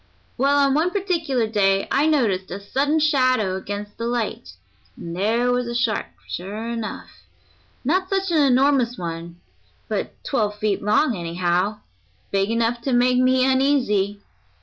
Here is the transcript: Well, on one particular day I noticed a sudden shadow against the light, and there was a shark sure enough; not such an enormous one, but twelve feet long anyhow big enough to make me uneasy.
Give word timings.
Well, 0.35 0.57
on 0.57 0.73
one 0.73 0.89
particular 0.89 1.45
day 1.45 1.87
I 1.91 2.07
noticed 2.07 2.49
a 2.49 2.59
sudden 2.59 2.97
shadow 2.97 3.55
against 3.55 3.99
the 3.99 4.07
light, 4.07 4.53
and 4.97 5.15
there 5.15 5.51
was 5.51 5.67
a 5.67 5.75
shark 5.75 6.07
sure 6.27 6.67
enough; 6.69 7.27
not 7.85 8.09
such 8.09 8.31
an 8.31 8.41
enormous 8.41 8.97
one, 8.97 9.39
but 9.87 10.15
twelve 10.23 10.57
feet 10.57 10.81
long 10.81 11.15
anyhow 11.15 11.81
big 12.31 12.49
enough 12.49 12.81
to 12.81 12.93
make 12.93 13.19
me 13.19 13.45
uneasy. 13.45 14.19